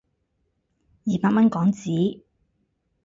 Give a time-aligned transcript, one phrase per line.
[1.03, 2.23] 二百蚊港紙